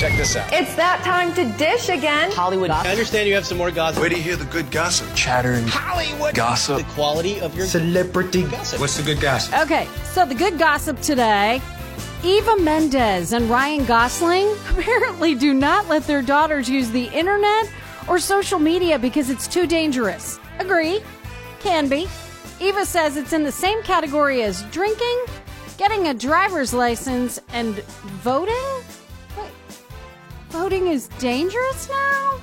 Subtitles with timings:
[0.00, 0.50] Check this out.
[0.50, 2.32] It's that time to dish again.
[2.32, 2.68] Hollywood.
[2.68, 2.88] gossip.
[2.88, 4.00] I understand you have some more gossip.
[4.00, 5.06] Where do you hear the good gossip?
[5.14, 5.66] Chattering.
[5.66, 6.78] Hollywood gossip.
[6.78, 8.80] The quality of your Celebrity gossip.
[8.80, 9.58] What's the good gossip?
[9.58, 11.60] Okay, so the good gossip today
[12.24, 17.70] Eva Mendes and Ryan Gosling apparently do not let their daughters use the internet
[18.08, 20.40] or social media because it's too dangerous.
[20.60, 21.02] Agree?
[21.58, 22.08] Can be.
[22.58, 25.24] Eva says it's in the same category as drinking,
[25.76, 27.74] getting a driver's license, and
[28.22, 28.56] voting?
[30.50, 32.40] Voting is dangerous now?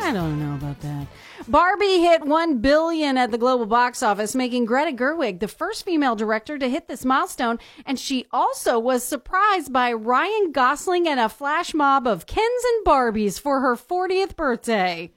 [0.00, 1.08] I don't know about that.
[1.48, 6.14] Barbie hit 1 billion at the global box office, making Greta Gerwig the first female
[6.14, 11.28] director to hit this milestone, and she also was surprised by Ryan Gosling and a
[11.28, 15.10] flash mob of Kens and Barbies for her 40th birthday.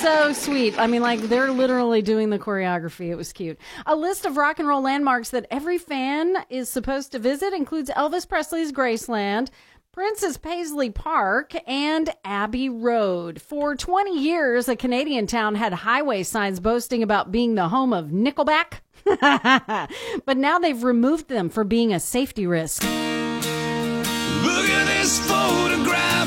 [0.00, 0.78] So sweet.
[0.78, 3.10] I mean, like, they're literally doing the choreography.
[3.10, 3.58] It was cute.
[3.86, 7.90] A list of rock and roll landmarks that every fan is supposed to visit includes
[7.90, 9.48] Elvis Presley's Graceland.
[9.92, 13.42] Prince's Paisley Park and Abbey Road.
[13.42, 18.06] For 20 years, a Canadian town had highway signs boasting about being the home of
[18.06, 18.80] Nickelback.
[20.24, 22.84] but now they've removed them for being a safety risk.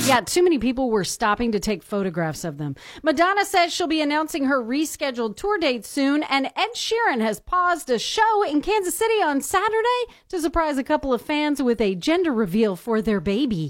[0.07, 2.75] Yeah, too many people were stopping to take photographs of them.
[3.03, 7.89] Madonna says she'll be announcing her rescheduled tour date soon, and Ed Sheeran has paused
[7.89, 11.95] a show in Kansas City on Saturday to surprise a couple of fans with a
[11.95, 13.69] gender reveal for their baby.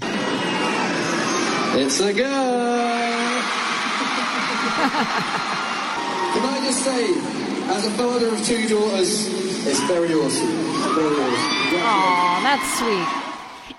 [1.76, 2.24] It's a girl.
[6.34, 7.14] Can I just say,
[7.72, 10.48] as a father of two daughters, it's very awesome.
[10.94, 11.78] Very awesome.
[11.80, 13.23] Aw, that's sweet.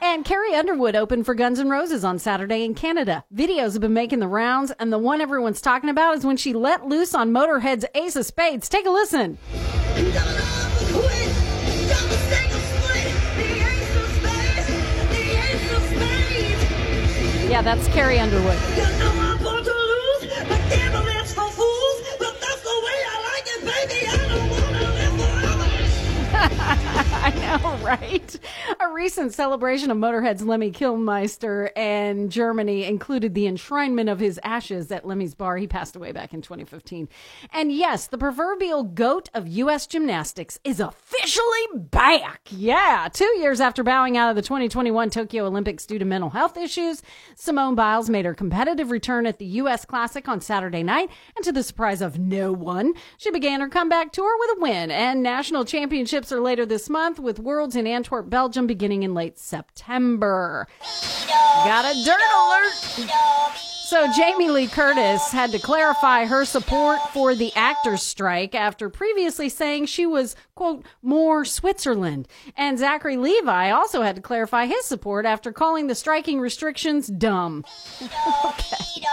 [0.01, 3.23] And Carrie Underwood opened for Guns N' Roses on Saturday in Canada.
[3.33, 6.53] Videos have been making the rounds, and the one everyone's talking about is when she
[6.53, 8.69] let loose on Motorhead's Ace of Spades.
[8.69, 9.37] Take a listen.
[17.49, 18.57] Yeah, that's Carrie Underwood.
[27.27, 28.39] I know, right?
[28.95, 35.05] Recent celebration of Motorhead's Lemmy Kilmister and Germany included the enshrinement of his ashes at
[35.05, 35.57] Lemmy's bar.
[35.57, 37.09] He passed away back in 2015.
[37.51, 39.85] And yes, the proverbial goat of U.S.
[39.85, 42.47] gymnastics is officially back.
[42.49, 46.55] Yeah, two years after bowing out of the 2021 Tokyo Olympics due to mental health
[46.55, 47.03] issues,
[47.35, 49.83] Simone Biles made her competitive return at the U.S.
[49.83, 54.13] Classic on Saturday night, and to the surprise of no one, she began her comeback
[54.13, 54.89] tour with a win.
[54.89, 59.37] And national championships are later this month, with Worlds in Antwerp, Belgium, beginning in late
[59.39, 60.67] September.
[61.65, 63.55] Got a dirt alert.
[63.85, 69.47] So Jamie Lee Curtis had to clarify her support for the actors strike after previously
[69.47, 72.27] saying she was, quote, more Switzerland.
[72.57, 77.63] And Zachary Levi also had to clarify his support after calling the striking restrictions dumb.
[78.01, 79.05] okay.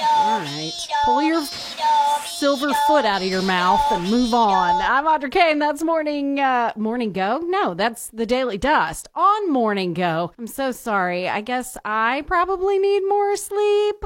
[0.00, 0.72] All right.
[1.04, 1.21] Pull
[2.42, 4.74] silver foot out of your mouth and move on.
[4.82, 5.60] I'm Audrey Kane.
[5.60, 7.38] That's Morning, uh, Morning Go?
[7.38, 10.32] No, that's the Daily Dust on Morning Go.
[10.36, 11.28] I'm so sorry.
[11.28, 14.04] I guess I probably need more sleep.